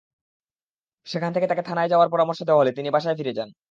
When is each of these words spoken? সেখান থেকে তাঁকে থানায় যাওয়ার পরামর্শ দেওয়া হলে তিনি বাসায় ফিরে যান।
সেখান 1.07 1.31
থেকে 1.33 1.47
তাঁকে 1.47 1.63
থানায় 1.63 1.89
যাওয়ার 1.89 2.09
পরামর্শ 2.09 2.39
দেওয়া 2.43 2.61
হলে 2.61 2.71
তিনি 2.71 2.89
বাসায় 2.91 3.17
ফিরে 3.17 3.33
যান। 3.33 3.49